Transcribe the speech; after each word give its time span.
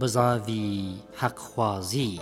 بزاوی 0.00 0.94
حەقخوازی. 1.20 2.12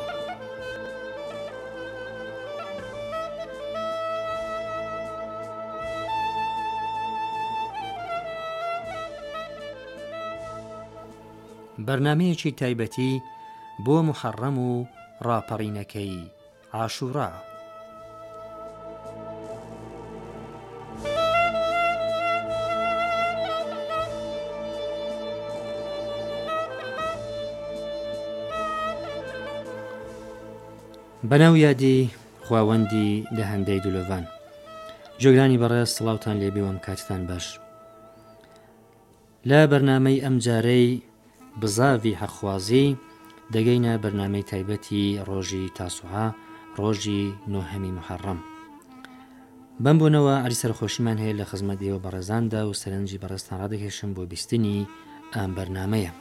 بەرنمەیەکی 11.87 12.55
تایبەتی 12.61 13.13
بۆ 13.85 13.97
محەڕەم 14.09 14.57
و 14.69 14.71
ڕاپەڕینەکەی 15.27 16.19
عاشورا. 16.77 17.31
بەناو 31.31 31.55
یادی 31.65 31.99
خواوەندی 32.47 33.11
دەهندەی 33.39 33.81
دولۆڤان 33.87 34.25
جۆگرانی 35.23 35.59
بەڕێز 35.63 35.91
سڵاوتان 35.97 36.37
لێبیوەم 36.43 36.79
کاتتان 36.87 37.23
باش 37.31 37.47
لە 39.49 39.61
بەرنمەی 39.73 40.23
ئەم 40.25 40.37
جارەی 40.45 41.03
بزاوی 41.61 42.19
هەخوازی 42.23 42.87
دەگەینە 43.55 43.93
بەرنمەی 44.05 44.49
تایبەتی 44.51 45.21
ڕۆژی 45.29 45.65
تاسوها 45.79 46.27
ڕۆژی 46.81 47.23
نۆهەمی 47.53 47.95
محەڕەم 47.99 48.39
بەم 49.85 49.97
بوونەوە 49.99 50.35
ئەری 50.43 50.61
سەرخۆشیمان 50.63 51.19
هەیە 51.23 51.39
لە 51.41 51.45
خزمەتیەوە 51.51 52.03
بەڕێزاندا 52.05 52.61
و 52.69 52.79
سەرنجی 52.81 53.21
بەڕستان 53.23 53.57
ڕادەکێشم 53.63 54.11
بۆ 54.17 54.23
بیستنی 54.33 54.79
ئەم 55.35 55.51
بەرنمەیە 55.57 56.13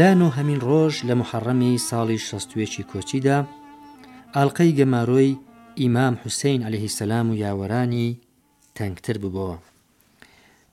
لا 0.00 0.10
نۆهەمین 0.20 0.60
ڕۆژ 0.70 0.94
لە 1.08 1.14
محەڕەمی 1.20 1.72
ساڵی 1.88 2.20
شەستوێکی 2.28 2.88
کۆچیدا 2.90 3.38
ئاللقەی 4.34 4.76
گەمارۆی 4.78 5.30
ئیمام 5.80 6.14
حوسین 6.22 6.60
عليهەیهی 6.66 6.94
سەسلام 6.98 7.26
و 7.30 7.38
یاوەرانی 7.44 8.08
تەنگتر 8.76 9.16
ببەوە 9.22 9.56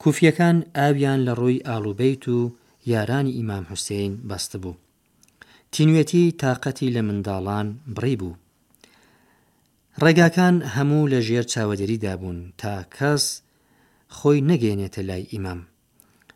کوفیەکان 0.01 0.57
ئاویان 0.79 1.19
لە 1.27 1.31
ڕووی 1.39 1.63
ئالوبەیت 1.67 2.23
و 2.35 2.39
یارانی 2.91 3.35
ئیمام 3.38 3.63
حوسین 3.71 4.11
بەستە 4.29 4.57
بوو 4.63 4.75
تینوێتی 5.73 6.21
تااقەتی 6.41 6.89
لە 6.95 7.01
منداڵان 7.07 7.67
بڕی 7.95 8.16
بوو 8.21 8.35
ڕێگاکان 10.03 10.55
هەموو 10.75 11.09
لە 11.13 11.19
ژێر 11.27 11.45
چاوەدەریدا 11.53 12.13
بوون 12.19 12.39
تا 12.61 12.73
کەس 12.95 13.25
خۆی 14.17 14.39
نەگەێنێتە 14.51 15.01
لای 15.09 15.25
ئیمام 15.33 15.59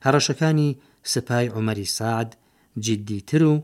هەڕەشەکانی 0.06 0.70
سپای 1.14 1.48
عمەری 1.58 1.90
سعد 2.00 2.30
جددیتر 2.86 3.42
و 3.52 3.56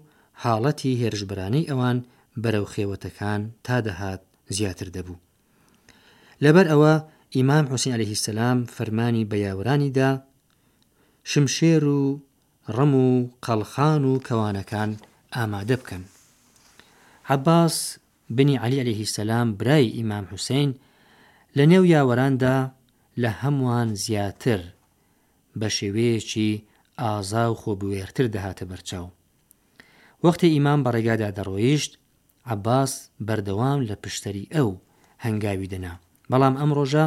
حاڵەتی 0.44 0.98
هێرشبرانی 1.02 1.68
ئەوان 1.70 1.98
بەرەو 2.44 2.66
خێوەتەکان 2.74 3.42
تا 3.66 3.76
دەهات 3.88 4.22
زیاتر 4.58 4.88
دەبوو. 4.96 5.22
لەبەر 6.44 6.66
ئەوە 6.72 6.94
ئیمام 7.36 7.66
حوسین 7.72 7.94
عليه 7.96 8.14
السلام 8.18 8.58
فەرمانی 8.76 9.28
بەیاورانیدا 9.32 10.10
شمشێر 11.32 11.84
و 11.98 12.02
ڕەم 12.76 12.92
و 13.04 13.08
قەڵخان 13.46 14.02
و 14.10 14.14
کەوانەکان 14.28 14.90
ئامادە 15.36 15.76
بکەن. 15.82 16.04
عباس 17.36 17.76
بنی 18.36 18.56
علی 18.66 18.80
عليه 18.84 19.00
السلام 19.10 19.48
برای 19.60 19.86
ئیمام 19.98 20.26
حوسین 20.32 20.70
لە 21.58 21.64
نێو 21.72 21.86
یاوەراندا 21.96 22.58
لە 23.24 23.30
هەمووان 23.42 23.90
زیاتر 24.06 24.62
بە 25.60 25.68
شێوەیەکی 25.78 26.52
ئازا 27.02 27.46
و 27.52 27.56
خۆبوێرتر 27.62 28.26
دەهاتە 28.36 28.64
بەرچاو 28.72 29.08
وەختی 30.24 30.54
ئیمان 30.56 30.80
بە 30.86 30.90
ڕێگادا 30.96 31.30
دەڕۆیشت 31.38 31.92
عباس 32.54 32.92
بەردەوام 33.28 33.80
لە 33.90 33.96
پشتری 34.04 34.50
ئەو 34.56 34.70
هەنگاوی 35.26 35.72
دەنا 35.74 35.94
بەڵام 36.32 36.56
ئەم 36.60 36.72
ڕۆژە 36.78 37.06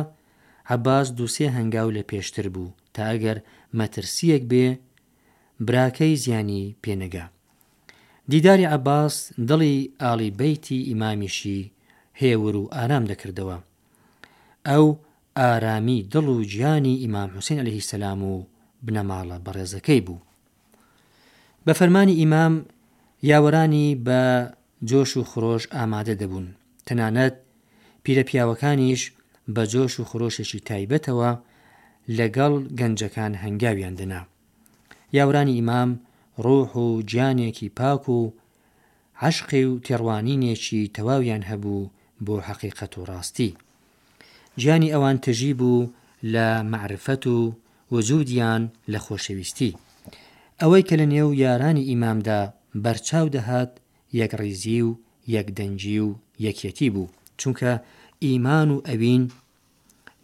عباس 0.77 1.07
دووسێ 1.19 1.47
هەنگاو 1.57 1.89
لە 1.97 2.03
پێشتر 2.11 2.47
بوو 2.55 2.75
تا 2.95 3.03
ئەگەر 3.13 3.39
مەترسیەک 3.79 4.43
بێ 4.51 4.67
براکەی 5.67 6.15
زیانی 6.25 6.65
پێنەگا 6.83 7.27
دیداری 8.31 8.67
عباس 8.77 9.15
دڵی 9.49 9.77
ئاڵی 10.03 10.31
بەیتی 10.41 10.87
ئیمامیشی 10.91 11.61
هێور 12.21 12.55
و 12.63 12.71
ئارام 12.75 13.05
دەکردەوە 13.11 13.57
ئەو 14.69 14.87
ئارامی 15.39 16.01
دڵ 16.13 16.27
و 16.35 16.39
گیانی 16.53 17.01
ئیمام 17.03 17.29
حوسین 17.35 17.59
لەهی 17.67 17.87
سەسلام 17.89 18.21
و 18.33 18.35
بنەماڵە 18.85 19.39
بەڕێزەکەی 19.45 20.01
بوو. 20.07 20.21
بە 21.65 21.73
فەرمانی 21.79 22.19
ئیمام 22.21 22.55
یاوەرانی 23.31 23.87
بە 24.07 24.21
جۆش 24.89 25.11
و 25.17 25.23
خۆش 25.31 25.63
ئامادە 25.77 26.15
دەبوون 26.21 26.47
تەنانەت 26.87 27.35
پیرە 28.05 28.23
پیاوەکانیش 28.31 29.03
بە 29.55 29.63
جۆش 29.73 29.93
و 30.01 30.07
خۆشێکی 30.11 30.61
تایبەتەوە 30.69 31.31
لەگەڵ 32.19 32.55
گەنجەکان 32.79 33.33
هەنگاویان 33.43 33.95
دنا. 34.01 34.21
یاورانی 35.17 35.55
ئیمام 35.57 35.91
ڕۆح 36.45 36.71
و 36.85 36.89
گیانێکی 37.11 37.69
پاک 37.79 38.05
و 38.17 38.21
عشقی 39.23 39.65
و 39.71 39.81
تێڕوانینێکی 39.87 40.91
تەواویان 40.97 41.43
هەبوو 41.51 41.91
بۆ 42.27 42.37
حەقیقەت 42.49 42.93
و 42.99 43.07
ڕاستی. 43.11 43.51
گیانی 44.61 44.93
ئەوان 44.93 45.17
تژی 45.25 45.53
بوو 45.61 45.87
لە 46.33 46.47
معرفەت 46.73 47.23
و 47.35 47.39
وجودیان 47.95 48.63
لە 48.93 48.99
خۆشەویستی 49.07 49.77
ئەوەی 50.61 50.83
کە 50.89 50.95
لە 51.01 51.07
نێو 51.15 51.29
یارانی 51.45 51.87
ئیمامدا 51.91 52.41
بەرچاو 52.85 53.27
دەهات 53.37 53.71
یەکڕیزی 54.19 54.81
و 54.87 54.91
یەکدەنجی 55.35 55.99
و 56.07 56.09
یەکەتی 56.47 56.91
بوو 56.95 57.13
چونکە 57.41 57.73
ئیمان 58.25 58.69
و 58.71 58.83
ئەوین 58.89 59.23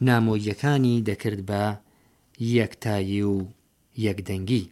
نامۆیەکانی 0.07 1.03
دەکرد 1.09 1.41
بە 1.51 1.65
یەکتایی 2.59 3.23
و 3.33 3.37
یەکدەنگی 4.07 4.65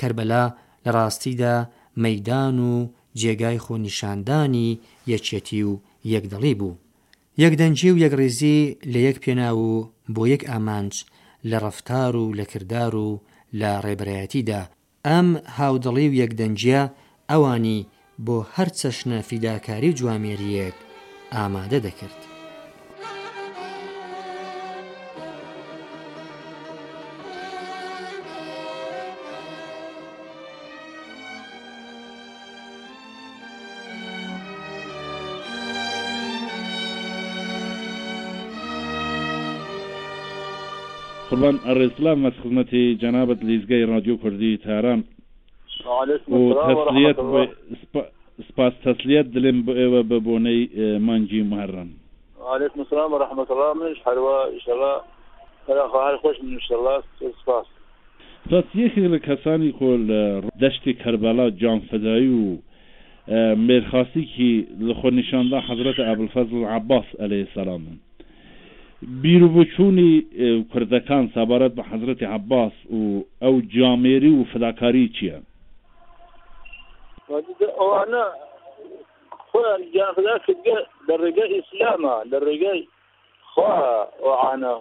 کربەلا 0.00 0.44
لە 0.84 0.90
ڕاستیدا 0.96 1.56
مەدان 2.02 2.56
و 2.70 2.72
جێگای 3.20 3.58
خۆنیشاندانی 3.64 4.70
یەکێتی 5.12 5.62
و 5.70 5.72
یەکدڵی 6.12 6.54
بوو 6.60 6.74
یەکدەنجی 7.42 7.88
و 7.94 8.00
یەکڕێزی 8.04 8.58
لە 8.92 8.98
یەک 9.08 9.16
پێنا 9.24 9.48
و 9.62 9.66
بۆ 10.14 10.22
یەک 10.34 10.42
ئامانج 10.50 10.94
لە 11.50 11.58
ڕفتار 11.66 12.12
و 12.16 12.34
لە 12.38 12.44
کردار 12.52 12.92
و 13.06 13.10
لە 13.60 13.70
ڕێبرایەتیدا 13.84 14.62
ئەم 15.06 15.28
هاودڵی 15.56 16.08
و 16.10 16.18
یەکدەنجە 16.22 16.80
ئەوانی 17.30 17.80
بۆ 18.24 18.36
هەر 18.54 18.68
چەشنە 18.80 19.18
فیداکاری 19.28 19.90
و 19.90 19.96
جوامێریەک 19.98 20.76
ئامادە 21.34 21.78
دەکرد. 21.86 22.20
قربان 41.30 41.58
الرسلام 41.66 42.26
از 42.26 42.32
خدمت 42.42 42.74
جنابت 42.74 43.44
لیزگای 43.44 43.82
رادیو 43.82 44.16
کردی 44.16 44.56
تهران 44.56 45.04
و 46.28 46.52
تسلیت 46.74 47.16
سپاس 48.48 48.72
تسلیت 48.84 49.26
دلم 49.26 49.62
بۆ 49.66 50.02
بە 50.08 50.18
بۆنەی 50.24 50.78
مانجی 51.02 51.42
مهران 51.42 51.88
علیکم 52.54 52.80
السلام 52.80 53.12
و 53.12 53.18
رحمت 53.18 53.50
الله 53.50 53.72
منش 53.74 53.96
حلوا 54.06 54.44
ان 54.44 54.58
شاء 54.66 54.74
الله 54.76 54.98
خواهر 55.88 56.16
خوش 56.16 56.36
من 56.42 56.52
ان 56.52 56.58
شاء 56.68 56.78
الله 56.78 57.02
سپاس 57.42 57.66
پس 58.50 58.64
یەکی 58.74 59.18
لە 59.18 59.24
کەسانی 59.26 59.74
خۆ 59.78 59.96
لە 60.08 60.50
دەشتی 60.60 60.94
کەربەلا 61.02 61.50
جانفەدایی 61.62 62.30
و 62.42 62.58
مێرخاستیکی 63.56 64.64
لە 64.88 64.94
خۆ 65.02 65.10
نیشاندا 65.12 65.60
حضرت 65.60 66.00
عبدالفضل 66.00 66.64
عباس 66.64 67.04
علیه 67.20 67.46
السلام 67.50 67.80
من 67.80 67.98
بیر 69.02 69.44
و 69.44 69.48
بچووی 69.48 70.12
کوردەکان 70.72 71.34
سابارەت 71.34 71.72
بە 71.76 71.82
حەزرەتی 71.90 72.24
عباس 72.24 72.72
و 72.90 73.22
ئەو 73.42 73.60
جامێری 73.76 74.32
و 74.40 74.44
فداکاری 74.44 75.08
چییە 75.16 75.38
ئەوانە 77.78 78.24
خۆیان 79.50 79.80
جاخدا 79.94 80.34
کردگە 80.46 80.78
لە 81.08 81.14
ڕێگە 81.22 81.44
ئیسلامە 81.54 82.16
لە 82.30 82.38
ڕێگەی 82.46 82.82
خواانە 83.52 84.74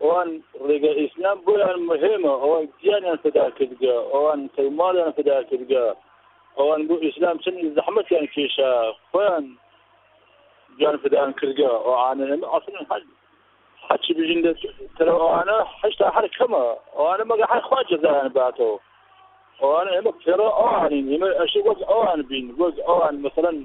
ئەوان 0.00 0.28
ڕێگە 0.68 0.92
ئیسلام 1.00 1.38
بۆیان 1.46 1.78
مهمە 1.90 2.32
ئەوان 2.42 2.64
گیانیان 2.80 3.16
فدا 3.24 3.46
کردگە 3.58 3.96
ئەوان 4.14 4.40
تەماڵیان 4.54 5.12
فدا 5.18 5.38
کردگە 5.50 5.84
ئەوان 6.58 6.80
بۆ 6.88 6.94
ئیسلام 7.04 7.36
چەند 7.42 7.58
زەحمەتیان 7.76 8.26
کێشە 8.34 8.70
خۆیان 9.10 9.44
گیان 10.78 10.96
فدان 11.02 11.30
کردگە 11.40 11.68
ئەوانە 11.86 12.24
ئەسن 12.54 12.76
حەل 12.90 13.02
حچی 13.90 14.12
بژین 14.18 14.40
ئەوانە 14.98 15.56
هشتا 15.82 16.04
هەر 16.16 16.26
کەمە 16.36 16.60
ئەوانە 16.96 17.24
مەگە 17.30 17.46
هەر 17.52 17.60
خوا 17.68 17.80
جزایان 17.90 18.28
باتەوە 18.38 18.76
ئەوانە 19.60 19.90
ئێمە 19.96 20.12
پێرە 20.24 20.48
ئەوانین 20.58 21.06
ئمە 21.14 21.28
ئەشی 21.40 21.60
وەک 21.68 21.80
ئەوان 21.90 22.20
بین 22.30 22.46
وەک 22.62 22.76
ئەوان 22.88 23.14
مثلەن 23.26 23.56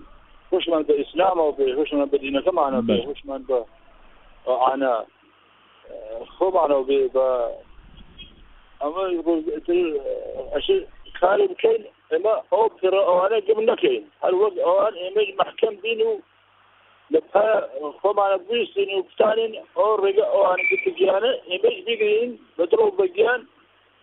خوشمان 0.50 0.84
بە 0.88 0.94
ئیسلامەوە 1.00 1.56
بێ 1.58 1.68
هوشمان 1.80 2.10
بە 2.12 2.18
دینەکەمانە 2.24 2.80
بێ 2.88 2.98
هوشمان 3.08 3.42
بە 3.50 3.60
ئەوانە 4.50 4.94
خۆمانەوە 6.36 6.86
بێ 6.90 7.00
بە 7.16 7.28
ئەمە 8.82 9.04
ئەشی 10.54 10.78
کاری 11.20 11.48
بکەین 11.52 11.84
ئێمە 12.12 12.36
ئەو 12.52 12.66
پێرە 12.80 13.02
ئەوانە 13.10 13.38
گەم 13.48 13.60
نەکەین 13.70 14.04
هەر 14.24 14.34
وەک 14.42 14.56
ئەوان 14.66 14.94
ئێمەش 15.04 15.30
محکەم 15.42 15.76
بین 15.84 16.00
و 16.08 16.12
خۆمانە 18.02 18.38
بویستین 18.48 18.90
و 19.00 19.02
کوتانین 19.10 19.54
ئەو 19.76 19.92
ڕێگە 20.04 20.26
ئەوان 20.34 20.60
گیانە 20.98 21.32
ئێمەش 21.50 21.78
بگرین 21.88 22.32
بە 22.58 22.64
درۆ 22.72 22.86
بەگیان 23.00 23.42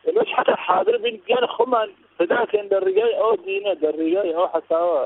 ئێمەش 0.06 0.30
حتا 0.38 0.54
حاضر 0.66 0.96
بین 1.04 1.16
گیان 1.26 1.44
خۆمان 1.54 1.88
فداکەین 2.18 2.66
لە 2.72 2.78
ڕێگای 2.86 3.14
ئەو 3.20 3.32
دینە 3.46 3.72
لە 3.82 3.90
ڕێگای 3.98 4.30
ئەو 4.36 4.46
حساوە 4.54 5.02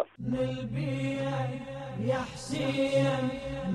يحسين 2.11 3.21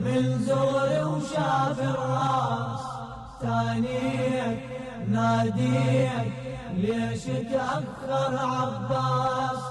من 0.04 0.24
زور 0.48 0.90
وشاف 1.16 1.78
الراس 1.92 2.84
ثانيا 3.42 4.48
ناديا 5.16 6.10
ليش 6.82 7.24
تأخر 7.52 8.12
عباس 8.58 9.62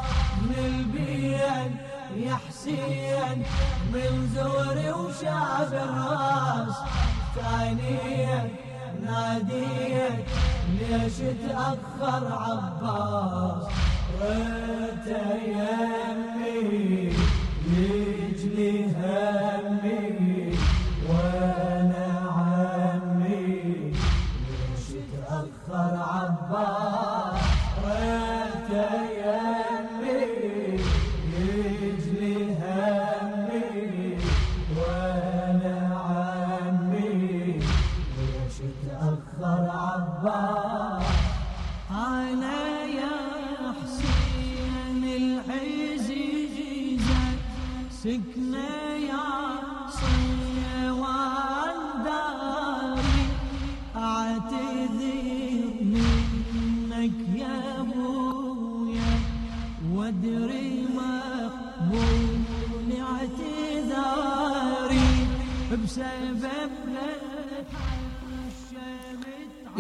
من 0.47 0.61
البيان 0.73 1.71
يا 2.12 2.37
حسين 2.49 3.43
من 3.93 4.31
زوري 4.35 4.91
وشعب 4.93 5.73
الراس 5.73 6.77
ثانيا 7.35 8.49
ناديك 9.03 10.27
ليش 10.79 11.17
تأخر 11.19 12.25
عباس 12.43 13.65
وانت 14.21 15.06
يمي 15.49 17.15
يجلي 17.73 18.85
هم 18.85 19.64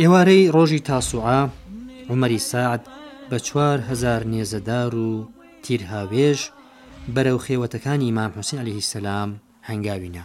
ئێوارەی 0.00 0.42
ڕۆژی 0.54 0.80
تاسوعا 0.90 1.40
عمەری 2.12 2.40
سعد 2.50 2.82
بە 3.30 3.38
چوار 3.46 3.78
هزار 3.90 4.20
نێزەدار 4.32 4.92
و 5.06 5.10
تیرهاوێژ 5.64 6.38
بەرەو 7.14 7.38
خێوەتەکانی 7.46 8.14
مام 8.18 8.30
حوسین 8.36 8.58
علیه 8.64 8.80
سلام 8.92 9.30
هەنگاوینە 9.68 10.24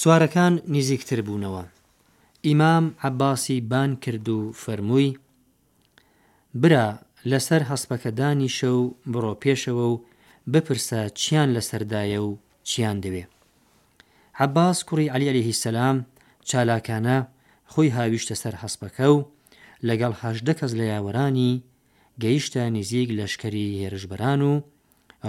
سوارەکان 0.00 0.52
نزیکتر 0.74 1.18
بوونەوە 1.26 1.64
ئیمام 2.46 2.84
عباسی 3.08 3.58
بان 3.70 3.90
کرد 4.04 4.28
و 4.28 4.40
فەرمووی 4.62 5.10
برا 6.62 6.86
لەسەر 7.30 7.62
هەسپەکەدانی 7.70 8.50
شەو 8.58 8.78
بڕۆ 9.12 9.32
پێشەوە 9.42 9.84
و 9.92 9.94
بپرسە 10.52 11.00
چیان 11.20 11.48
لەسەردایە 11.56 12.20
و 12.26 12.30
چیان 12.68 12.98
دەوێ 13.04 13.24
عباس 14.40 14.82
کوڕی 14.88 15.08
علیلی 15.14 15.42
هیسەسلام 15.48 15.96
چالاکانە 16.50 17.18
خۆی 17.72 17.90
هاویشتە 17.96 18.34
سەر 18.42 18.54
حەسبەکە 18.62 19.06
و 19.16 19.26
لەگەڵ 19.88 20.12
هەشدە 20.22 20.52
کەس 20.60 20.72
لە 20.80 20.84
یاوەرانی 20.92 21.54
گەیشتە 22.22 22.62
نزیک 22.76 23.08
لەشکری 23.18 23.78
هێرشبەران 23.82 24.40
و 24.50 24.54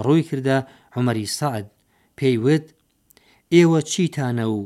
ڕووی 0.04 0.26
کردە 0.28 0.56
عمەری 0.98 1.26
سعد 1.38 1.66
پێیوت 2.18 2.66
ئێوە 3.54 3.80
چیتانە 3.90 4.46
و 4.56 4.60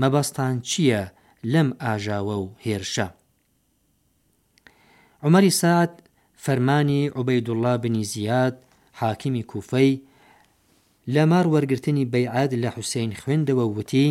مەبەستان 0.00 0.54
چییە 0.68 1.02
لەم 1.52 1.68
ئاژاوە 1.82 2.36
و 2.42 2.46
هێرشە 2.64 3.08
عمەری 5.26 5.50
سعد 5.60 5.92
فەرمانی 6.44 7.02
عوبەیدوڵا 7.16 7.72
بنی 7.82 8.04
زیاد 8.14 8.54
حاکمی 9.00 9.42
کوفەی 9.50 9.92
لە 11.14 11.22
مار 11.30 11.46
وەرگرتنی 11.54 12.04
بەیعاد 12.12 12.52
لە 12.62 12.66
حوسین 12.74 13.10
خوێندەوە 13.20 13.64
وتی 13.76 14.08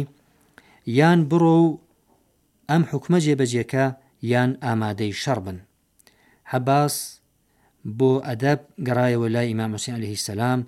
یان 1.00 1.20
بڕۆ 1.30 1.56
و 1.66 1.80
ئەم 2.70 2.84
حکومە 2.92 3.20
جێبەجێکە 3.26 3.86
یان 4.32 4.52
ئامادەی 4.64 5.14
شەڕ 5.22 5.40
بن 5.46 5.58
حەباس 6.52 6.96
بۆ 7.98 8.12
ئەدەب 8.28 8.60
گەڕایەوە 8.88 9.28
لای 9.36 9.48
ئیمامۆسی 9.52 9.94
عليهەیهی 9.98 10.22
سەسلام 10.26 10.60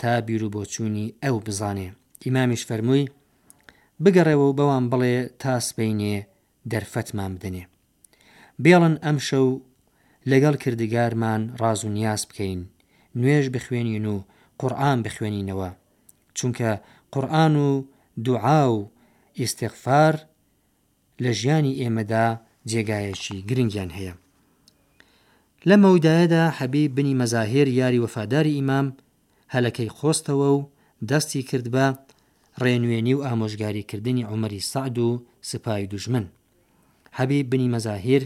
تا 0.00 0.10
بیر 0.26 0.42
و 0.44 0.52
بۆچوونی 0.54 1.06
ئەو 1.24 1.36
بزانێ 1.46 1.88
ئیمامیش 2.24 2.62
فەرمووی 2.68 3.10
بگەڕێەوە 4.02 4.46
و 4.48 4.56
بەوان 4.58 4.84
بڵێ 4.92 5.16
تاسبینێ 5.42 6.16
دەرفەتمان 6.72 7.32
بدنێ 7.36 7.64
بێڵن 8.62 8.94
ئەم 9.04 9.18
شەو 9.28 9.46
لەگەڵ 10.30 10.54
کردگارمان 10.62 11.42
ڕاز 11.60 11.80
و 11.84 11.88
نیاز 11.96 12.22
بکەین 12.28 12.60
نوێژ 13.18 13.46
بخوێنین 13.54 14.06
و 14.14 14.18
قورآن 14.62 14.98
بخوێنینەوە 15.04 15.70
چونکە 16.38 16.70
قورآن 17.12 17.54
و 17.66 17.84
دوعا 18.26 18.64
و 18.74 18.78
ئیسێغفار 19.40 20.14
لە 21.24 21.30
ژیانی 21.40 21.74
ئێمەدا 21.80 22.26
جێگایەکی 22.70 23.38
گرنگیان 23.48 23.90
هەیە 23.98 24.14
لە 25.68 25.76
مەودایەدا 25.82 26.44
حەبی 26.58 26.84
بنی 26.96 27.14
مەزاهێر 27.20 27.68
یاری 27.80 28.02
وەفاداری 28.04 28.54
ئیمام 28.58 28.86
هەلەکەی 29.54 29.94
خۆستەوە 29.98 30.48
و 30.56 30.60
دەستی 31.10 31.42
کرد 31.48 31.66
بە 31.74 31.86
ڕێنوێنی 32.62 33.14
و 33.16 33.24
ئامۆژگاریکردنی 33.26 34.26
عمەری 34.32 34.62
سعد 34.72 34.96
و 34.98 35.10
سپای 35.50 35.84
دوژمن 35.92 36.26
حەبی 37.18 37.40
بنی 37.50 37.68
مەزاهیر 37.74 38.22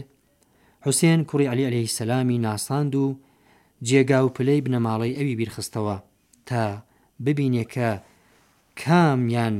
حوسێن 0.85 1.19
کوڕی 1.29 1.45
علی 1.51 1.63
عليه 1.69 1.87
سلامی 1.99 2.37
ناساند 2.45 2.93
و 2.95 3.05
جێگا 3.89 4.19
و 4.25 4.33
پلەی 4.35 4.63
بنەماڵی 4.65 5.15
ئەوی 5.17 5.35
بیرخستەوە 5.39 5.97
تا 6.51 6.83
ببینێکە 7.25 7.89
کامیان 8.83 9.55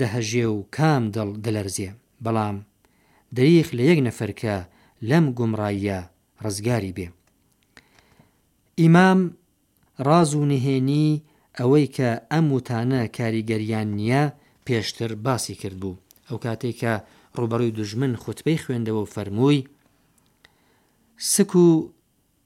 دەهەژێ 0.00 0.46
و 0.56 0.58
کام 0.76 1.02
دڵ 1.14 1.28
دەلەرزیە 1.44 1.92
بەڵام 2.24 2.56
دەریخ 3.36 3.68
لە 3.76 3.82
یەک 3.90 4.00
نەفەرکە 4.08 4.56
لەم 5.10 5.24
گومڕاییە 5.38 6.00
ڕزگاری 6.44 6.94
بێ 6.96 7.06
ئیمام 8.80 9.20
ڕاز 10.06 10.30
و 10.34 10.44
نهێنی 10.52 11.22
ئەوەی 11.58 11.86
کە 11.96 12.10
ئەم 12.32 12.46
وتانە 12.56 13.02
کاریگەریان 13.16 13.88
نییە 13.98 14.24
پێشتر 14.66 15.10
باسی 15.24 15.54
کردبوو 15.60 16.00
ئەو 16.28 16.36
کاتێککە 16.44 16.92
ڕوبەڕووی 17.38 17.76
دژمن 17.78 18.12
خوتبەی 18.22 18.62
خوێندەوە 18.64 19.00
و 19.04 19.10
فەرمووی 19.14 19.58
سک 21.32 21.50
و 21.56 21.66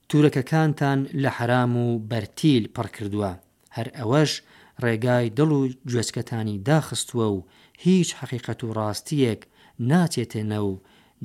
تورەکەکانتان 0.09 0.99
لە 1.23 1.29
حرام 1.37 1.73
و 1.85 1.87
بەرتیل 2.09 2.63
پڕ 2.75 2.87
کردووە 2.97 3.31
هەر 3.75 3.87
ئەوەش 3.97 4.31
ڕێگای 4.83 5.33
دڵ 5.37 5.49
و 5.57 5.61
گوێسکەتانی 5.89 6.57
داخستووە 6.69 7.27
و 7.35 7.45
هیچ 7.85 8.09
حەقیقەت 8.19 8.59
و 8.63 8.73
ڕاستیەک 8.77 9.41
ناچێتێنە 9.89 10.59
و 10.69 10.71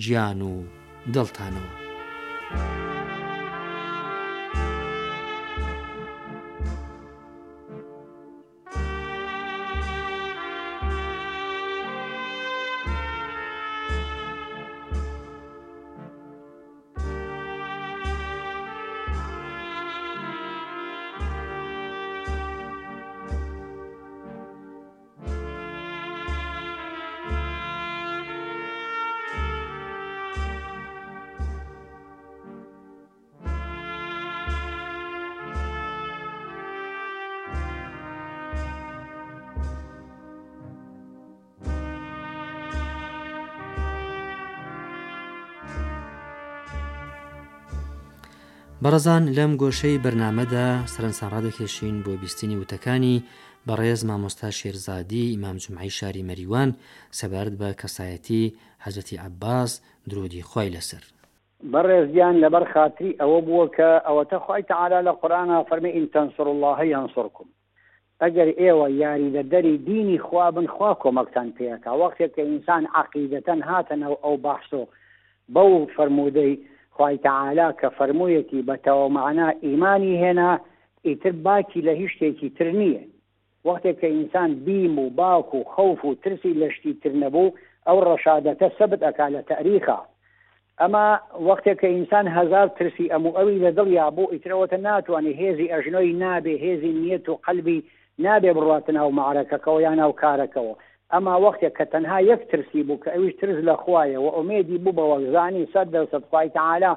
گیان 0.02 0.38
و 0.50 0.54
دڵتانەوە. 1.14 1.72
بەڕزان 48.84 49.24
لەم 49.38 49.52
گۆشەی 49.62 50.00
بەرنمەدا 50.04 50.66
سەرنسانڕادەکێشین 50.94 51.96
بۆ 52.04 52.12
بیستنی 52.22 52.56
وتەکانی 52.62 53.16
بەڕێز 53.68 54.00
مامۆستا 54.08 54.50
شێرزادی 54.58 55.30
ئیمامجمعی 55.32 55.90
شاری 55.98 56.26
مەریوان 56.28 56.70
سەبارەت 57.18 57.54
بە 57.60 57.68
کەسایەتی 57.80 58.42
حەزەتی 58.84 59.16
عباس 59.28 59.70
درودی 60.10 60.42
خی 60.50 60.68
لەسەر 60.76 61.04
بەڕێزیان 61.74 62.36
لەبەر 62.44 62.64
خاتری 62.72 63.12
ئەوە 63.20 63.40
بووە 63.46 63.66
کە 63.76 63.90
ئەوەتە 64.06 64.38
خی 64.46 64.62
تعالا 64.72 65.00
لە 65.08 65.12
قورآە 65.20 65.62
فەرمی 65.68 65.92
ئینتەنسر 65.96 66.46
الله 66.54 66.78
یانسرکم 66.94 67.48
ئەگەر 68.22 68.48
ئێوە 68.60 68.86
یاری 69.02 69.28
لە 69.36 69.42
دەری 69.52 69.78
دینی 69.86 70.18
خوابن 70.26 70.66
خوا 70.74 70.92
کۆمەکتان 71.04 71.48
پێەکە 71.56 71.90
وەختێک 72.00 72.30
کە 72.36 72.42
ئینسان 72.48 72.84
عقیدەتەن 73.00 73.60
هاتەنەوە 73.70 74.18
ئەو 74.24 74.34
باشۆ 74.46 74.82
بەو 75.54 75.86
فرەرمودەی 75.94 76.54
خی 76.96 77.16
تعالا 77.18 77.72
کە 77.80 77.88
فەرموویەتی 77.98 78.60
بەتەوە 78.68 79.08
معنا 79.16 79.48
ئیمانی 79.64 80.20
هێنا 80.22 80.52
ئیتر 81.06 81.32
باکی 81.46 81.80
لە 81.86 81.92
هیچ 82.00 82.10
شتێکی 82.14 82.48
تر 82.58 82.68
نییە 82.80 83.04
وەختێک 83.68 83.96
کە 84.00 84.08
ئینسان 84.16 84.50
بیم 84.66 84.98
و 84.98 85.10
باک 85.10 85.54
و 85.54 85.62
خەوف 85.74 86.00
و 86.04 86.14
ترسی 86.22 86.52
لەشتی 86.62 86.92
تر 87.02 87.12
نەبوو 87.22 87.50
ئەو 87.88 87.98
ڕەشادەتە 88.08 88.68
سەبت 88.78 89.00
ئەکا 89.06 89.26
لە 89.36 89.40
تەریخە 89.52 89.98
ئەما 90.80 91.06
وەختێک 91.48 91.78
کە 91.82 91.88
ئینسان 91.96 92.26
هزار 92.38 92.66
ترسی 92.78 93.06
ئەمو 93.12 93.30
ئەوی 93.38 93.62
لە 93.64 93.70
دڵیا 93.78 94.06
بۆ 94.16 94.24
ئیترەوەتە 94.34 94.76
ناتوانێت 94.88 95.36
هێزی 95.42 95.72
ئەژنۆی 95.74 96.12
نابێ 96.22 96.54
هێزی 96.64 96.92
نیەت 97.00 97.24
و 97.28 97.34
قەلبی 97.46 97.78
نابێ 98.26 98.50
بڕاتە 98.56 98.90
ناو 98.98 99.08
معرەکەەوە 99.18 99.78
یان 99.84 99.94
ناو 100.02 100.12
کارەکەەوە 100.22 100.74
ئەما 101.14 101.34
وەختێک 101.44 101.72
کە 101.78 101.84
تەنها 101.92 102.18
یەک 102.30 102.42
ترسی 102.50 102.80
بوو 102.86 103.00
کە 103.02 103.08
ئەویش 103.14 103.34
ترس 103.40 103.58
لە 103.68 103.74
خوایەوە 103.82 104.30
ئومێدی 104.36 104.78
بوو 104.84 104.96
بە 104.98 105.04
وەزانی 105.12 105.70
سەد 105.74 105.88
دە 105.94 106.00
سەفای 106.12 106.48
تعالا 106.58 106.92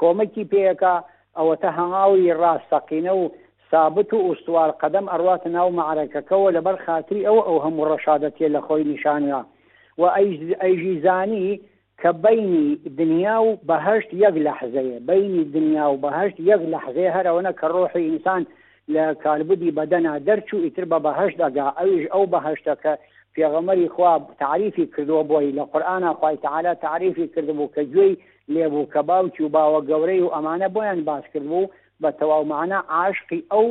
کۆمەکی 0.00 0.48
پێەکە 0.52 0.94
ئەوەتە 1.38 1.70
هەنگاوی 1.78 2.32
ڕاستەقینە 2.40 3.12
و 3.16 3.22
سابت 3.70 4.10
و 4.14 4.24
ئوستوار 4.26 4.70
قەدەم 4.82 5.06
ئەڕواتە 5.12 5.48
ناو 5.56 5.68
معرەکەکەەوە 5.78 6.48
لەبەر 6.56 6.76
خاتری 6.84 7.26
ئەوە 7.28 7.42
ئەو 7.48 7.58
هەموو 7.64 7.88
ڕەشادەتێ 7.90 8.46
لە 8.54 8.60
خۆی 8.66 8.84
نیشانیا 8.92 9.40
و 10.00 10.02
ئەیژی 10.64 10.94
زانی 11.04 11.50
کە 12.00 12.10
بینی 12.26 12.66
دنیا 13.00 13.38
و 13.46 13.50
بەهشت 13.68 14.10
یەک 14.24 14.36
لە 14.46 14.52
حزەیە 14.60 14.98
بینی 15.10 15.44
دنیا 15.56 15.86
و 15.92 15.96
بەهشت 16.04 16.36
یەک 16.50 16.62
لە 16.72 16.78
حزێ 16.84 17.06
هەرەوەە 17.16 17.52
کە 17.60 17.66
ڕۆحی 17.74 18.04
ئینسان 18.08 18.42
لە 18.94 19.04
کالبدی 19.24 19.74
بەدەنا 19.78 20.14
دەرچ 20.28 20.48
و 20.54 20.62
ئیتر 20.64 20.84
بە 20.92 20.98
بەهشت 21.06 21.36
دەگا 21.42 21.66
ئەویش 21.78 22.06
ئەو 22.14 22.24
بەهشتەکە 22.34 22.92
پێغەمەری 23.34 23.88
خوا 23.94 24.12
تعریفی 24.42 24.86
کردووە 24.94 25.24
بۆی 25.30 25.52
لە 25.58 25.62
قورآە 25.72 26.14
خی 26.20 26.36
تعالا 26.36 26.74
تعریفی 26.74 27.26
کردبوو 27.28 27.68
کە 27.76 27.80
گوێی 27.92 28.16
لێبوو 28.48 28.86
کە 28.92 28.96
باوکی 28.98 29.42
و 29.42 29.48
باوە 29.48 29.80
گەورەی 29.88 30.22
و 30.22 30.30
ئەمانە 30.34 30.68
بۆیان 30.74 31.00
باش 31.08 31.24
کردبوو 31.34 31.66
بە 32.02 32.10
تەواومانە 32.20 32.78
عاشقی 32.94 33.44
ئەو 33.54 33.66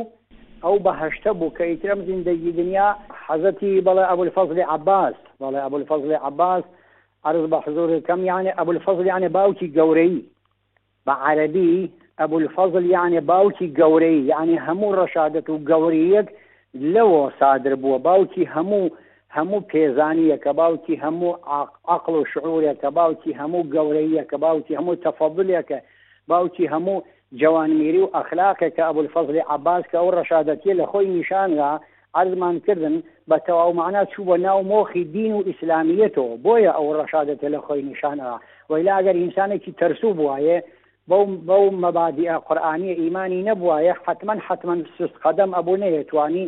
ئەو 0.63 0.75
بەهشتە 0.85 1.27
بوو 1.39 1.53
کە 1.57 1.61
ئیترم 1.61 2.01
زیندەگی 2.05 2.51
دنیا 2.57 2.89
حەزەتی 3.27 3.81
بەڵێ 3.87 4.05
ئەبولفەزلی 4.11 4.61
عباس 4.75 5.15
بەڵێ 5.41 5.59
ئەبولفەزلی 5.65 6.13
عباس 6.27 6.63
عرض 7.25 7.43
بە 7.51 7.57
حزور 7.65 7.89
کەم 8.07 8.21
یانێ 8.31 8.51
ئەبولفەزل 8.59 9.05
یانێ 9.13 9.29
باوکی 9.29 9.67
گەورەی 9.77 10.15
بە 11.07 11.13
عەربی 11.25 11.91
ئەبولفەزل 12.19 12.85
یانێ 12.95 13.21
باوکی 13.31 13.67
گەورەی 13.79 14.19
یعنی 14.31 14.55
هەموو 14.67 14.91
ڕەشادەت 14.99 15.47
و 15.49 15.57
گەوریەک 15.69 16.27
لەوە 16.93 17.23
سادر 17.39 17.73
بووە 17.81 17.99
باوکی 18.07 18.45
هەموو 18.55 18.85
هەموو 19.35 19.59
پێزانیە 19.71 20.37
کە 20.43 20.53
باوکی 20.59 20.95
هەموو 21.03 21.33
عقل 21.87 22.13
و 22.13 22.23
شعورە 22.33 22.73
کە 22.81 22.89
باوکی 22.97 23.33
هەموو 23.39 23.63
گەورەیە 23.73 24.23
کە 24.31 24.37
باوکی 24.43 24.77
هەموو 24.77 24.95
تەفەبلێکە 25.05 25.79
باوکی 26.27 26.65
هەموو 26.73 27.03
جوانمیری 27.41 27.99
و 27.99 28.09
ئەخلاقە 28.19 28.67
کە 28.75 28.83
ئەبول 28.87 29.07
فەزلی 29.13 29.43
عباس 29.55 29.83
کە 29.91 29.95
ئەو 29.99 30.09
ڕەشادەتی 30.17 30.73
لە 30.79 30.85
خۆی 30.91 31.07
نیشانگا 31.17 31.79
عزمان 32.15 32.59
کردن 32.59 32.95
بە 33.29 33.37
تەواومانە 33.47 34.03
چوو 34.11 34.27
بە 34.29 34.37
ناو 34.39 34.61
مۆخی 34.71 35.03
دین 35.15 35.31
و 35.33 35.43
ئیسلامیەتەوە 35.49 36.39
بۆیە 36.45 36.71
ئەو 36.77 36.89
ڕەشادەتە 36.99 37.47
لە 37.55 37.59
خۆی 37.65 37.81
نیشانەوە 37.91 38.35
وەیلاگەر 38.71 39.15
ئینسانێکی 39.19 39.71
تەرسوو 39.79 40.13
بواە 40.19 40.57
بەو 41.47 41.65
مەبادیە 41.83 42.35
قورآانی 42.47 42.93
ئیمانی 43.01 43.43
نەبواە 43.49 43.95
حتمما 44.05 44.35
حتمما 44.47 44.75
سست 44.97 45.15
قەدەم 45.25 45.49
ئەبوو 45.57 45.77
نەیەتوانی 45.83 46.45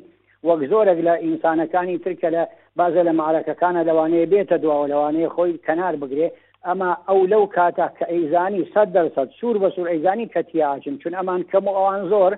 وەک 0.48 0.62
زۆرێک 0.72 1.00
لە 1.08 1.14
ئینسانەکانی 1.26 1.98
ترکە 2.06 2.30
لە 2.36 2.44
بازە 2.80 3.04
لە 3.08 3.14
معرەکەکانە 3.22 3.82
لەوانەیە 3.90 4.32
بێتە 4.32 4.58
دواوە 4.64 4.90
لەوانەیە 4.92 5.30
خۆی 5.36 5.54
کەنار 5.68 5.96
بگرێ 6.02 6.28
ئەما 6.68 6.90
ئەو 7.08 7.20
لەو 7.32 7.44
کاتا 7.56 7.88
کە 7.98 8.06
ئەیزانی 8.12 8.70
سەد 8.74 8.90
دەرسەد 8.96 9.30
سوور 9.40 9.58
بە 9.64 9.70
سوور 9.76 9.88
ئەیزانی 9.92 10.32
کەتیاجم 10.34 10.96
چون 11.02 11.14
ئەمان 11.20 11.42
کەم 11.52 11.64
و 11.68 11.76
ئەوان 11.78 12.02
زۆر 12.14 12.34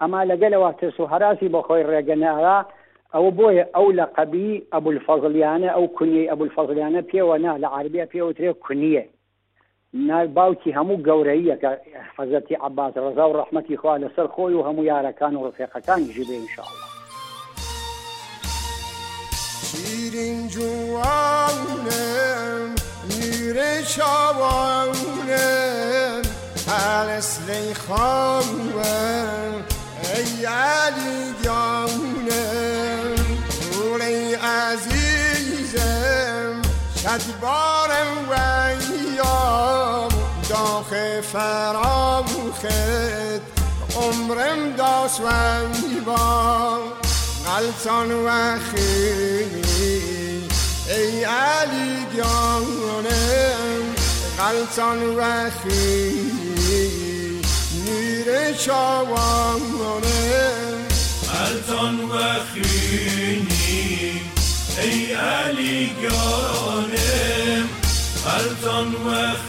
ئەما 0.00 0.20
لەگەلەوە 0.30 0.70
ترس 0.80 0.96
و 1.00 1.06
هەراسی 1.12 1.48
بە 1.54 1.60
خۆی 1.66 1.82
ڕێگەنارا 1.92 2.58
ئەو 3.14 3.24
بۆیە 3.38 3.64
ئەو 3.76 3.86
لە 3.98 4.06
قەبی 4.16 4.50
ئەبول 4.72 4.98
فەزلیانە 5.06 5.68
ئەو 5.76 5.86
کونیی 5.96 6.28
ئەبول 6.30 6.50
فەزلیانە 6.56 7.00
پێوە 7.10 7.36
نا 7.44 7.52
لە 7.62 7.68
عربە 7.76 8.02
پێوترێ 8.12 8.50
کونیە 8.64 9.04
باوکی 10.36 10.70
هەموو 10.78 11.02
گەورەیەکە 11.06 11.70
حەزەتی 12.16 12.54
عباس 12.68 12.94
ڕزا 13.04 13.24
و 13.28 13.36
ڕحمەتی 13.40 13.76
خوا 13.80 13.94
لەسەر 14.02 14.26
خۆی 14.34 14.54
و 14.56 14.62
هەموو 14.68 14.88
یارەکان 14.92 15.32
و 15.36 15.42
ڕفێقەکانی 15.46 16.14
ژبێ 16.16 16.34
انشاءله 16.40 16.91
شیرین 19.72 20.48
جوانم 20.48 22.74
میره 23.10 23.84
شوانم 23.86 24.92
حلس 26.68 27.38
لی 27.46 27.74
خانم 27.74 29.64
ای 30.14 30.44
علی 30.44 31.34
جانم 31.42 33.14
رولی 33.72 34.34
عزیزم 34.34 36.62
شدبارم 37.02 38.28
ویام 38.28 40.08
داخ 40.48 40.94
فرامخت 41.22 43.40
عمرم 43.96 44.72
داس 44.76 45.20
و 45.20 45.24
با 46.06 46.78
السان 47.58 48.10
و 48.12 48.58
خیلی 48.58 49.62
ای 50.88 51.24
علی 51.24 51.92
جانم 52.16 53.82
غلطان 54.38 55.02
و 55.16 55.50
خیلی 55.50 57.40
نیر 57.84 58.56
شوانم 58.58 60.02
غلطان 61.32 62.00
و 62.00 62.22
خیلی 62.54 64.20
ای 64.82 65.12
علی 65.14 65.92
جانم 66.02 67.68
غلطان 68.26 68.94
و 68.94 69.00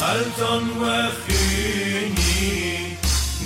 هلتان 0.00 0.68
و 0.80 1.08
خینی 1.26 2.88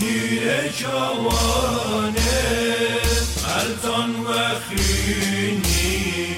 نیر 0.01 0.69
جوانم 0.79 2.17
هلتان 3.47 4.11
و 4.11 4.55
خینی 4.69 6.37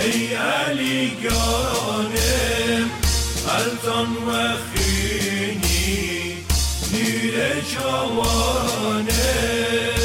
ای 0.00 0.34
علیگانم 0.34 2.88
هلتان 3.48 4.08
و 4.12 4.18
خینی 4.74 6.36
نیر 6.92 7.34
جوانم 7.72 9.98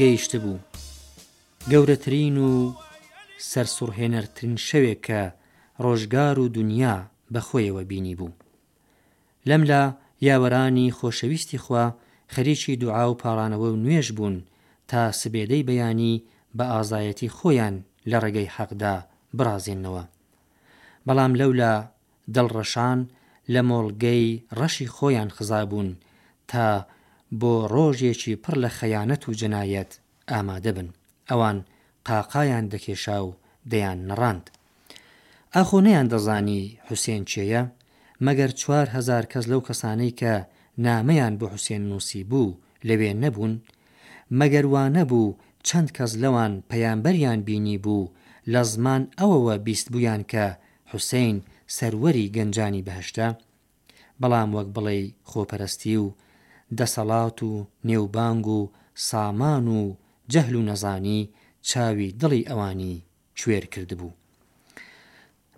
گەیشته 0.00 0.38
بوو 0.42 0.58
گەورەترین 1.70 2.36
و 2.48 2.50
سەرسوڕهێنەرترین 3.50 4.54
شەوێک 4.68 5.00
کە 5.06 5.22
ڕۆژگار 5.84 6.36
و 6.42 6.44
دنیا 6.56 6.96
بەخۆیەوە 7.34 7.82
بینی 7.90 8.14
بوو 8.18 8.38
لەم 9.48 9.62
لە 9.70 9.82
یاوەرانی 10.28 10.94
خۆشەویستی 10.98 11.62
خوا 11.64 11.84
خەریکی 12.34 12.78
دوعا 12.82 13.04
و 13.10 13.18
پاڕانەوە 13.22 13.68
و 13.72 13.80
نوێژ 13.82 14.08
بوون 14.16 14.36
تا 14.90 15.02
سبێدەی 15.20 15.66
بەیانی 15.68 16.14
بە 16.56 16.64
ئازایەتی 16.72 17.32
خۆیان 17.36 17.74
لە 18.10 18.16
ڕێگەی 18.24 18.52
حەقدا 18.56 18.96
برازێننەوە 19.38 20.04
بەڵام 21.06 21.32
لەولا 21.40 21.74
دڵڕەشان 22.34 22.98
لە 23.54 23.60
مۆڵگەی 23.70 24.26
ڕەشی 24.60 24.86
خۆیان 24.96 25.28
خزابوون 25.36 25.88
تا 26.50 26.66
بۆ 27.40 27.52
ڕۆژێکی 27.72 28.34
پڕ 28.42 28.54
لە 28.64 28.70
خەیانەت 28.78 29.22
و 29.24 29.32
جنایەت 29.40 29.90
ئامادە 30.30 30.72
بن 30.76 30.88
ئەوان 31.28 31.58
قاقایان 32.08 32.64
دەکێشا 32.72 33.16
و 33.26 33.30
دەیان 33.70 33.98
نڕاند 34.08 34.44
ئاخۆنەیان 35.54 36.06
دەزانی 36.12 36.62
حوسێن 36.86 37.22
چێیە 37.30 37.62
مەگەر 38.26 38.50
چوار 38.60 38.86
هزار 38.96 39.24
کەس 39.32 39.44
لەو 39.50 39.60
کەسانەی 39.68 40.16
کە 40.20 40.32
نامەیان 40.84 41.34
بۆ 41.40 41.46
حوسێن 41.52 41.82
نووسی 41.90 42.22
بوو 42.30 42.56
لەوێ 42.88 43.12
نەبوون 43.22 43.54
مەگەروانە 44.38 45.02
بوو 45.10 45.36
چەند 45.68 45.88
کەس 45.96 46.12
لەوان 46.22 46.52
پەیامبەریان 46.70 47.38
بینی 47.48 47.78
بوو 47.84 48.10
لە 48.52 48.62
زمان 48.72 49.02
ئەوەوە 49.18 49.54
بیست 49.66 49.86
بوویان 49.92 50.22
کە 50.32 50.44
حوسین 50.90 51.36
سەروەری 51.76 52.30
گەنجانی 52.36 52.86
بەهشتا 52.86 53.28
بەڵام 54.20 54.50
وەک 54.56 54.68
بڵێ 54.76 54.98
خۆپەرستی 55.30 55.96
و 56.02 56.06
دەسەڵات 56.78 57.38
و 57.50 57.68
نێوبانگ 57.88 58.46
و 58.46 58.60
سامان 59.08 59.66
و 59.68 59.96
جەهل 60.32 60.54
و 60.58 60.64
نەزانی 60.68 61.20
چاوی 61.68 62.14
دڵی 62.20 62.48
ئەوانی 62.50 62.94
کوێر 63.38 63.64
کردبوو 63.74 64.16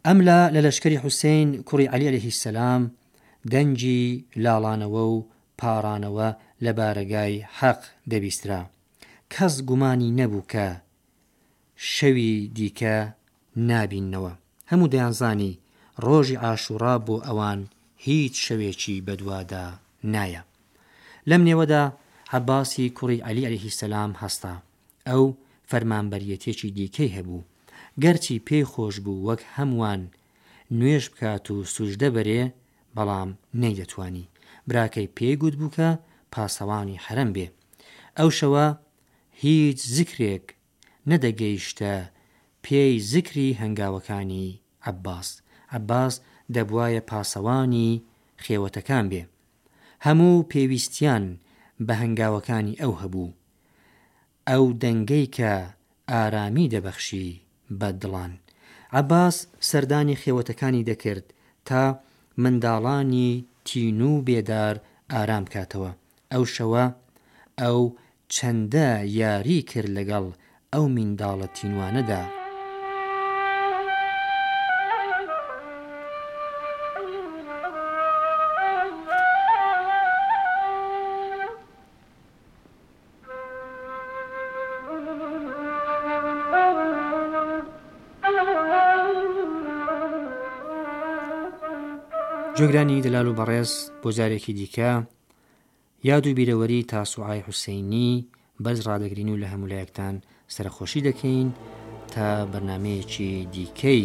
ئەملا 0.06 0.40
لە 0.54 0.60
لەشکری 0.66 1.00
حوسین 1.04 1.48
کوڕی 1.68 1.86
علی 1.94 2.08
لەهی 2.16 2.36
سەسلام 2.40 2.82
دەنجی 3.52 4.00
لاڵانەوە 4.44 5.02
و 5.12 5.26
پارانەوە 5.60 6.28
لە 6.64 6.70
بارگای 6.78 7.34
حەق 7.58 7.80
دەبیسترا 8.10 8.62
کەس 9.32 9.54
گومانی 9.68 10.10
نەبوو 10.18 10.48
کە 10.52 10.68
شەوی 11.92 12.32
دیکە 12.56 12.96
نابینەوە 13.68 14.32
هەموو 14.70 14.90
دەیانزانی 14.92 15.52
ڕۆژی 16.06 16.40
ئاشورا 16.42 16.94
بۆ 17.06 17.16
ئەوان 17.26 17.60
هیچ 18.06 18.34
شەوێکی 18.46 19.02
بەدوادا 19.06 19.64
نایە 20.14 20.42
لەم 21.30 21.42
نێوەدا 21.48 21.82
عباسی 22.38 22.86
کوڕی 22.96 23.18
علی 23.28 23.42
علیهی 23.48 23.74
سەسلام 23.78 24.12
هەستا 24.22 24.54
ئەو 25.08 25.24
فەرمانبەرەتێکی 25.70 26.68
دیکەی 26.78 27.14
هەبوو 27.16 27.46
گەرچی 28.02 28.42
پێی 28.46 28.64
خۆش 28.72 28.96
بوو 29.04 29.24
وەک 29.26 29.40
هەمووان 29.56 30.02
نوێش 30.78 31.04
بکات 31.12 31.44
و 31.50 31.56
سوژدە 31.74 32.08
بەرێ 32.16 32.42
بەڵام 32.96 33.30
نەیدەتوانی 33.62 34.24
براکەی 34.68 35.12
پێگوت 35.16 35.54
بووکە 35.60 35.88
پاسەوانی 36.32 37.00
حرم 37.04 37.30
بێ 37.36 37.46
ئەو 38.18 38.28
شەوە 38.38 38.66
هیچ 39.42 39.78
زیکرێک 39.96 40.46
نەدەگەیشتە 41.10 41.94
پێی 42.64 42.92
زیکری 43.10 43.48
هەنگاوەکانی 43.62 44.46
عباس 44.90 45.28
عباس 45.78 46.14
دەبواە 46.56 47.00
پاسەوانی 47.10 47.90
خێوەتەکان 48.44 49.06
بێ 49.12 49.22
هەموو 50.06 50.46
پێویستیان 50.52 51.24
بە 51.86 51.94
هەنگاوەکانی 52.02 52.78
ئەو 52.82 52.92
هەبوو 53.02 53.36
ئەو 54.48 54.64
دەنگەی 54.82 55.26
کە 55.36 55.50
ئارامی 56.10 56.70
دەبەخشی 56.74 57.28
بەدڵان 57.80 58.32
عباس 59.00 59.36
سەردانی 59.68 60.20
خێوەتەکانی 60.22 60.86
دەکرد 60.90 61.26
تا 61.68 61.82
منداڵانی 62.42 63.30
تین 63.68 64.00
و 64.10 64.12
بێدار 64.26 64.74
ئارام 65.12 65.44
کاتەوە 65.54 65.92
ئەو 66.32 66.44
شەوە 66.54 66.84
ئەو 67.60 67.80
چەندە 68.34 68.90
یاری 69.20 69.58
کرد 69.70 69.90
لەگەڵ 69.98 70.26
ئەو 70.72 70.84
منداڵە 70.96 71.46
تینوانەدا 71.56 72.22
جۆگرانی 92.58 92.96
دەلال 93.06 93.26
و 93.28 93.34
بەڕێز 93.38 93.70
بۆ 94.02 94.10
جارێکی 94.18 94.52
دیکە 94.58 94.92
یاد 96.08 96.26
و 96.26 96.34
بیرەوەری 96.38 96.86
تاسوعای 96.92 97.44
حوسینی 97.46 98.12
بەرز 98.64 98.80
ڕادەگرین 98.88 99.28
و 99.30 99.40
لە 99.42 99.46
هەمولایەکتان 99.52 100.14
سەرخۆشی 100.54 101.04
دەکەین 101.08 101.48
تا 102.12 102.28
بەرنمەیەکی 102.52 103.32
دیکەی 103.54 104.04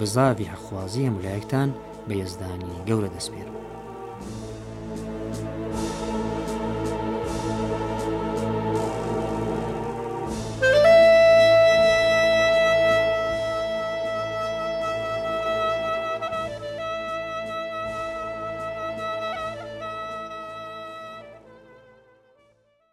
بزاوی 0.00 0.48
هەخوازی 0.52 1.06
هەمولایەکتان 1.08 1.68
بە 2.08 2.14
یزدانی 2.22 2.82
گەورە 2.88 3.08
دەستپێرم 3.14 3.65